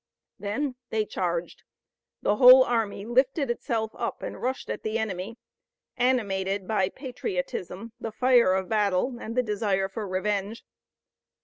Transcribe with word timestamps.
Then 0.39 0.77
they 0.89 1.05
charged. 1.05 1.61
The 2.23 2.37
whole 2.37 2.63
army 2.63 3.05
lifted 3.05 3.51
itself 3.51 3.91
up 3.93 4.23
and 4.23 4.41
rushed 4.41 4.67
at 4.67 4.81
the 4.81 4.97
enemy, 4.97 5.37
animated 5.95 6.67
by 6.67 6.89
patriotism, 6.89 7.91
the 7.99 8.11
fire 8.11 8.55
of 8.55 8.67
battle 8.67 9.19
and 9.21 9.35
the 9.35 9.43
desire 9.43 9.87
for 9.87 10.07
revenge. 10.07 10.63